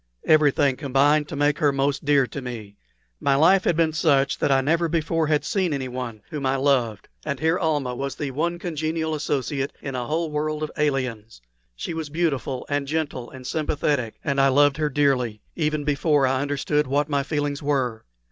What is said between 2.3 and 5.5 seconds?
me. My life had been such that I never before had